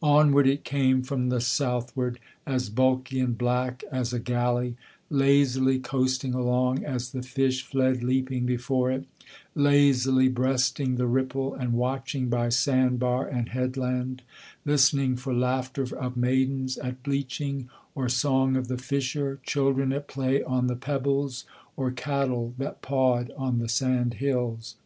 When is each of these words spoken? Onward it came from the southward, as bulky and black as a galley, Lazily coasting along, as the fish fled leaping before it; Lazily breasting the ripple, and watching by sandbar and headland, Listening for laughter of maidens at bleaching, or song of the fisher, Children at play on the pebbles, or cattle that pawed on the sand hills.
Onward 0.00 0.46
it 0.46 0.62
came 0.62 1.02
from 1.02 1.28
the 1.28 1.40
southward, 1.40 2.20
as 2.46 2.70
bulky 2.70 3.18
and 3.18 3.36
black 3.36 3.82
as 3.90 4.12
a 4.12 4.20
galley, 4.20 4.76
Lazily 5.10 5.80
coasting 5.80 6.34
along, 6.34 6.84
as 6.84 7.10
the 7.10 7.20
fish 7.20 7.64
fled 7.66 8.00
leaping 8.04 8.46
before 8.46 8.92
it; 8.92 9.06
Lazily 9.56 10.28
breasting 10.28 10.94
the 10.94 11.08
ripple, 11.08 11.52
and 11.54 11.72
watching 11.72 12.28
by 12.28 12.48
sandbar 12.48 13.26
and 13.26 13.48
headland, 13.48 14.22
Listening 14.64 15.16
for 15.16 15.34
laughter 15.34 15.82
of 15.98 16.16
maidens 16.16 16.78
at 16.78 17.02
bleaching, 17.02 17.68
or 17.96 18.08
song 18.08 18.54
of 18.54 18.68
the 18.68 18.78
fisher, 18.78 19.40
Children 19.42 19.92
at 19.92 20.06
play 20.06 20.44
on 20.44 20.68
the 20.68 20.76
pebbles, 20.76 21.44
or 21.76 21.90
cattle 21.90 22.54
that 22.56 22.82
pawed 22.82 23.32
on 23.36 23.58
the 23.58 23.68
sand 23.68 24.14
hills. 24.14 24.76